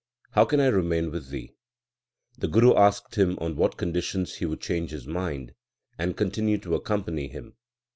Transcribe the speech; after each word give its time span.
How 0.31 0.45
can 0.45 0.59
I 0.59 0.65
remain 0.65 1.11
with 1.11 1.29
thee? 1.29 1.53
The 2.35 2.47
Guru 2.47 2.73
asked 2.73 3.19
him 3.19 3.37
on 3.37 3.55
what 3.55 3.77
conditions 3.77 4.37
he 4.37 4.47
would 4.47 4.59
change 4.59 4.89
his 4.89 5.05
mind 5.05 5.53
and 5.95 6.17
continue 6.17 6.57
to 6.57 6.73
accompany 6.73 7.27
him. 7.27 7.53